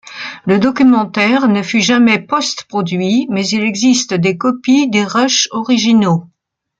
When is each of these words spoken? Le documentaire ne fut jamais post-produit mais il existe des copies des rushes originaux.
Le 0.47 0.57
documentaire 0.57 1.47
ne 1.47 1.61
fut 1.61 1.79
jamais 1.81 2.17
post-produit 2.17 3.27
mais 3.29 3.45
il 3.49 3.61
existe 3.61 4.15
des 4.15 4.35
copies 4.35 4.89
des 4.89 5.03
rushes 5.05 5.47
originaux. 5.51 6.23